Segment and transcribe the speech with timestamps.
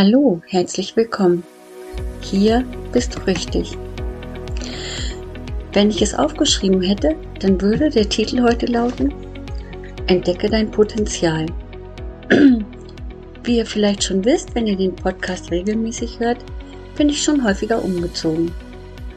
[0.00, 1.42] Hallo, herzlich willkommen.
[2.20, 3.76] Hier bist du richtig.
[5.72, 9.12] Wenn ich es aufgeschrieben hätte, dann würde der Titel heute lauten
[10.06, 11.46] Entdecke dein Potenzial.
[13.42, 16.44] Wie ihr vielleicht schon wisst, wenn ihr den Podcast regelmäßig hört,
[16.96, 18.52] bin ich schon häufiger umgezogen.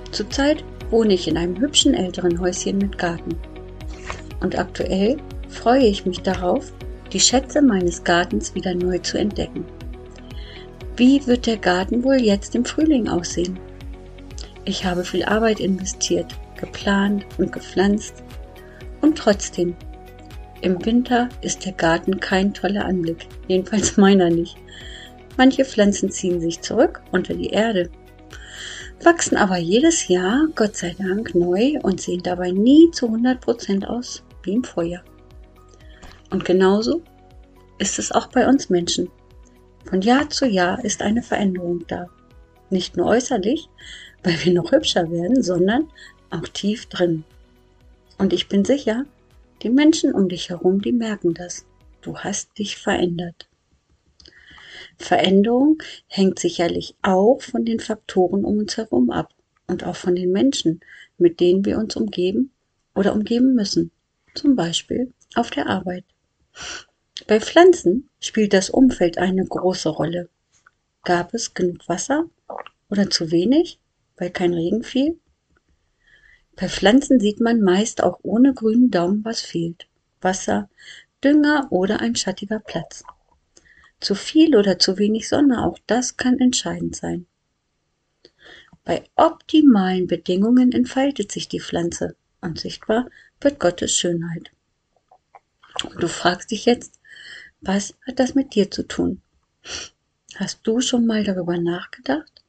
[0.09, 3.38] Zurzeit wohne ich in einem hübschen älteren Häuschen mit Garten.
[4.39, 5.18] Und aktuell
[5.48, 6.73] freue ich mich darauf,
[7.13, 9.63] die Schätze meines Gartens wieder neu zu entdecken.
[10.98, 13.60] Wie wird der Garten wohl jetzt im Frühling aussehen?
[14.65, 18.23] Ich habe viel Arbeit investiert, geplant und gepflanzt
[19.01, 19.75] und trotzdem,
[20.61, 24.56] im Winter ist der Garten kein toller Anblick, jedenfalls meiner nicht.
[25.37, 27.89] Manche Pflanzen ziehen sich zurück unter die Erde,
[29.04, 34.23] wachsen aber jedes Jahr, Gott sei Dank, neu und sehen dabei nie zu 100% aus
[34.44, 35.03] wie im Vorjahr.
[36.30, 37.02] Und genauso
[37.80, 39.09] ist es auch bei uns Menschen.
[39.86, 42.08] Von Jahr zu Jahr ist eine Veränderung da.
[42.70, 43.68] Nicht nur äußerlich,
[44.23, 45.90] weil wir noch hübscher werden, sondern
[46.30, 47.23] auch tief drin.
[48.18, 49.06] Und ich bin sicher,
[49.64, 51.66] die Menschen um dich herum, die merken das.
[52.02, 53.50] Du hast dich verändert.
[54.98, 59.34] Veränderung hängt sicherlich auch von den Faktoren um uns herum ab
[59.68, 60.82] und auch von den Menschen,
[61.18, 62.52] mit denen wir uns umgeben
[62.95, 63.92] oder umgeben müssen.
[64.36, 66.06] Zum Beispiel auf der Arbeit.
[67.28, 70.30] Bei Pflanzen spielt das Umfeld eine große Rolle.
[71.03, 72.25] Gab es genug Wasser
[72.89, 73.80] oder zu wenig,
[74.16, 75.19] weil kein Regen fiel?
[76.55, 79.88] Bei Pflanzen sieht man meist auch ohne grünen Daumen, was fehlt.
[80.22, 80.69] Wasser,
[81.23, 83.03] Dünger oder ein schattiger Platz.
[83.99, 87.25] Zu viel oder zu wenig Sonne, auch das kann entscheidend sein.
[88.83, 93.08] Bei optimalen Bedingungen entfaltet sich die Pflanze und sichtbar
[93.39, 94.52] wird Gottes Schönheit.
[95.83, 97.01] Und du fragst dich jetzt,
[97.62, 99.22] was hat das mit dir zu tun?
[100.36, 102.44] Hast du schon mal darüber nachgedacht?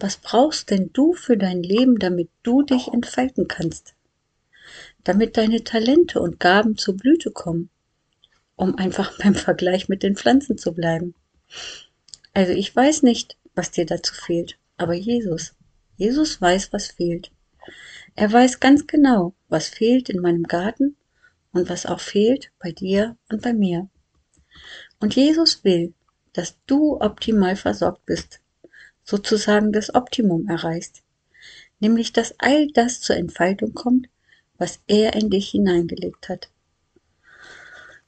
[0.00, 3.94] Was brauchst denn du für dein Leben, damit du dich entfalten kannst?
[5.04, 7.70] Damit deine Talente und Gaben zur Blüte kommen,
[8.56, 11.14] um einfach beim Vergleich mit den Pflanzen zu bleiben.
[12.34, 15.54] Also ich weiß nicht, was dir dazu fehlt, aber Jesus,
[15.96, 17.30] Jesus weiß, was fehlt.
[18.16, 20.96] Er weiß ganz genau, was fehlt in meinem Garten
[21.52, 23.88] und was auch fehlt bei dir und bei mir.
[25.00, 25.94] Und Jesus will,
[26.32, 28.40] dass du optimal versorgt bist,
[29.04, 31.02] sozusagen das Optimum erreichst,
[31.80, 34.08] nämlich dass all das zur Entfaltung kommt,
[34.58, 36.50] was er in dich hineingelegt hat.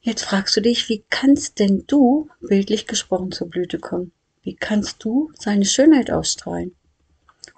[0.01, 4.13] Jetzt fragst du dich, wie kannst denn du, bildlich gesprochen, zur Blüte kommen?
[4.43, 6.75] Wie kannst du seine Schönheit ausstrahlen?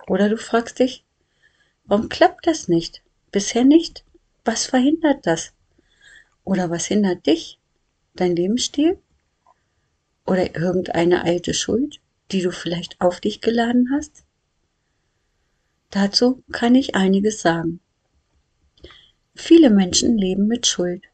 [0.08, 1.04] Oder du fragst dich,
[1.84, 3.02] warum klappt das nicht?
[3.30, 4.04] Bisher nicht?
[4.44, 5.52] Was verhindert das?
[6.42, 7.59] Oder was hindert dich?
[8.14, 8.98] Dein Lebensstil?
[10.26, 12.00] Oder irgendeine alte Schuld,
[12.32, 14.24] die du vielleicht auf dich geladen hast?
[15.90, 17.80] Dazu kann ich einiges sagen.
[19.34, 21.04] Viele Menschen leben mit Schuld.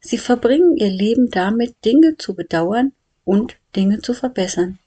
[0.00, 2.92] Sie verbringen ihr Leben damit, Dinge zu bedauern
[3.24, 4.78] und Dinge zu verbessern.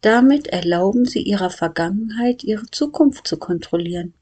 [0.00, 4.14] Damit erlauben sie ihrer Vergangenheit ihre Zukunft zu kontrollieren.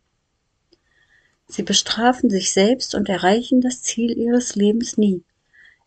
[1.48, 5.22] Sie bestrafen sich selbst und erreichen das Ziel ihres Lebens nie,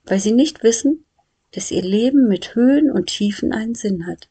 [0.06, 1.06] weil sie nicht wissen,
[1.52, 4.30] dass ihr Leben mit Höhen und Tiefen einen Sinn hat.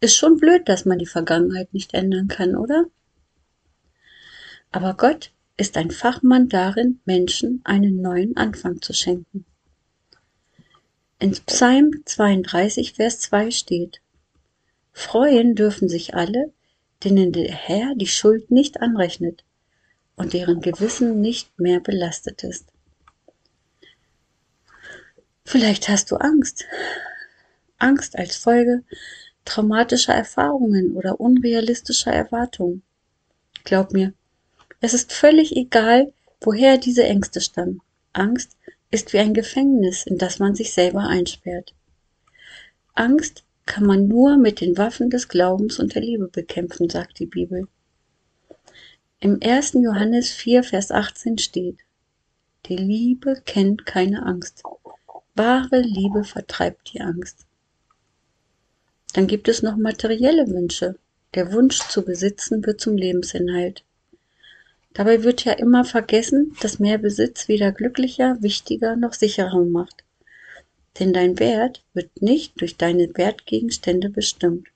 [0.00, 2.86] Ist schon blöd, dass man die Vergangenheit nicht ändern kann, oder?
[4.72, 9.44] Aber Gott ist ein Fachmann darin, Menschen einen neuen Anfang zu schenken.
[11.18, 14.00] In Psalm 32, Vers 2 steht,
[14.92, 16.52] Freuen dürfen sich alle,
[17.04, 19.44] denen der Herr die Schuld nicht anrechnet
[20.16, 22.72] und deren Gewissen nicht mehr belastet ist.
[25.44, 26.64] Vielleicht hast du Angst.
[27.78, 28.82] Angst als Folge
[29.44, 32.82] traumatischer Erfahrungen oder unrealistischer Erwartungen.
[33.64, 34.12] Glaub mir,
[34.80, 37.80] es ist völlig egal, woher diese Ängste stammen.
[38.12, 38.56] Angst
[38.90, 41.74] ist wie ein Gefängnis, in das man sich selber einsperrt.
[42.94, 47.26] Angst kann man nur mit den Waffen des Glaubens und der Liebe bekämpfen, sagt die
[47.26, 47.68] Bibel.
[49.20, 49.74] Im 1.
[49.74, 51.78] Johannes 4, Vers 18 steht,
[52.66, 54.62] die Liebe kennt keine Angst.
[55.34, 57.46] Wahre Liebe vertreibt die Angst.
[59.12, 60.96] Dann gibt es noch materielle Wünsche.
[61.34, 63.84] Der Wunsch zu besitzen wird zum Lebensinhalt.
[64.92, 70.04] Dabei wird ja immer vergessen, dass mehr Besitz weder glücklicher, wichtiger noch sicherer macht.
[70.98, 74.68] Denn dein Wert wird nicht durch deine Wertgegenstände bestimmt.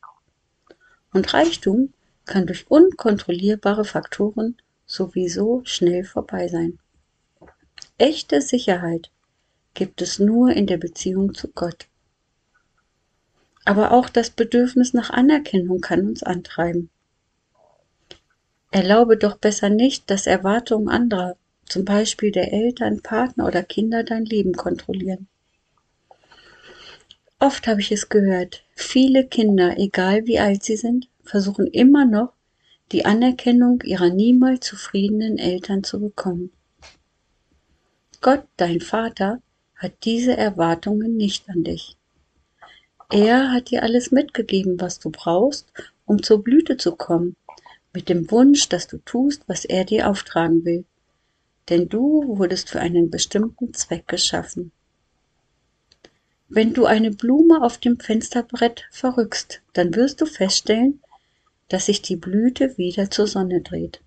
[1.13, 1.93] Und Reichtum
[2.25, 6.79] kann durch unkontrollierbare Faktoren sowieso schnell vorbei sein.
[7.99, 9.11] Echte Sicherheit
[9.75, 11.87] gibt es nur in der Beziehung zu Gott.
[13.65, 16.91] Aber auch das Bedürfnis nach Anerkennung kann uns antreiben.
[18.71, 21.37] Erlaube doch besser nicht, dass Erwartungen anderer,
[21.67, 25.29] zum Beispiel der Eltern, Partner oder Kinder, dein Leben kontrollieren.
[27.39, 32.33] Oft habe ich es gehört, viele Kinder, egal wie alt sie sind, versuchen immer noch,
[32.93, 36.51] die Anerkennung ihrer niemals zufriedenen Eltern zu bekommen.
[38.21, 39.41] Gott, dein Vater,
[39.77, 41.97] hat diese Erwartungen nicht an dich.
[43.11, 45.67] Er hat dir alles mitgegeben, was du brauchst,
[46.07, 47.37] um zur Blüte zu kommen,
[47.93, 50.85] mit dem Wunsch, dass du tust, was er dir auftragen will.
[51.69, 54.73] Denn du wurdest für einen bestimmten Zweck geschaffen.
[56.49, 61.01] Wenn du eine Blume auf dem Fensterbrett verrückst, dann wirst du feststellen,
[61.69, 64.01] dass sich die Blüte wieder zur Sonne dreht.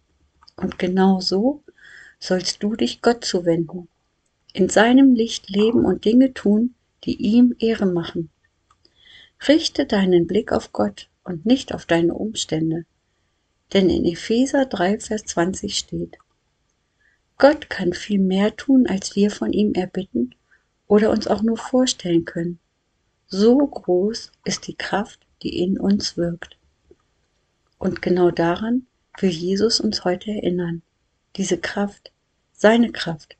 [0.56, 1.64] Und genau so
[2.20, 3.88] sollst du dich Gott zuwenden,
[4.58, 6.74] in seinem Licht leben und Dinge tun,
[7.04, 8.32] die ihm Ehre machen.
[9.48, 12.86] Richte deinen Blick auf Gott und nicht auf deine Umstände.
[13.74, 16.18] Denn in Epheser 3, Vers 20 steht,
[17.38, 20.34] Gott kann viel mehr tun, als wir von ihm erbitten
[20.88, 22.58] oder uns auch nur vorstellen können.
[23.28, 26.58] So groß ist die Kraft, die in uns wirkt.
[27.78, 28.88] Und genau daran
[29.20, 30.82] will Jesus uns heute erinnern.
[31.36, 32.12] Diese Kraft,
[32.54, 33.38] seine Kraft,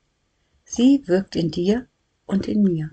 [0.68, 1.86] sie wirkt in dir
[2.26, 2.90] und in mir.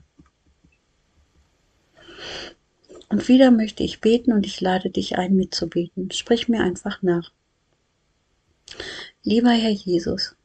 [3.10, 6.12] Und wieder möchte ich beten und ich lade dich ein, mitzubeten.
[6.12, 7.32] Sprich mir einfach nach.
[9.24, 10.36] Lieber Herr Jesus,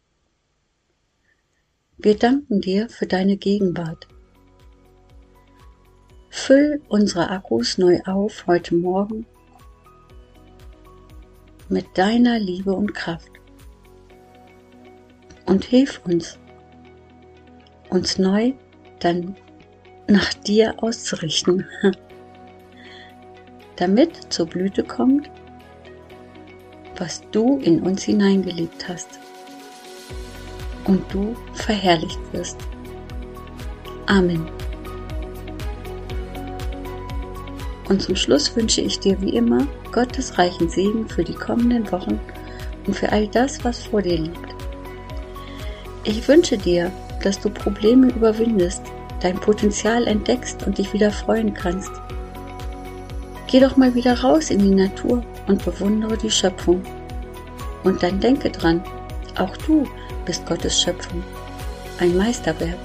[1.99, 4.09] wir danken dir für deine Gegenwart.
[6.29, 9.27] Füll unsere Akkus neu auf heute Morgen
[11.69, 13.31] mit deiner Liebe und Kraft.
[15.47, 16.39] Und hilf uns,
[17.91, 18.53] uns neu
[19.01, 19.37] dann
[20.07, 21.67] nach dir auszurichten,
[23.77, 25.31] damit zur Blüte kommt,
[26.97, 29.19] was du in uns hineingelegt hast
[30.85, 32.59] und du verherrlicht wirst.
[34.07, 34.49] Amen.
[37.89, 42.21] Und zum Schluss wünsche ich dir wie immer Gottes reichen Segen für die kommenden Wochen
[42.87, 44.55] und für all das, was vor dir liegt.
[46.05, 46.93] Ich wünsche dir,
[47.23, 48.83] dass du Probleme überwindest,
[49.21, 51.91] dein Potenzial entdeckst und dich wieder freuen kannst.
[53.47, 56.83] Geh doch mal wieder raus in die Natur und bewundere die Schöpfung.
[57.83, 58.83] Und dann denke dran,
[59.37, 59.87] auch du
[60.25, 61.23] bist Gottes Schöpfung,
[61.99, 62.79] ein Meisterwerk.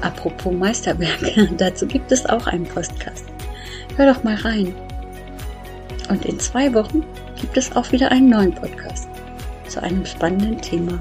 [0.00, 1.20] Apropos Meisterwerk,
[1.58, 3.26] dazu gibt es auch einen Podcast.
[3.96, 4.74] Hör doch mal rein.
[6.08, 7.04] Und in zwei Wochen
[7.40, 9.08] gibt es auch wieder einen neuen Podcast
[9.68, 11.00] zu einem spannenden Thema.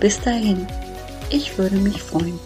[0.00, 0.66] Bis dahin,
[1.30, 2.38] ich würde mich freuen.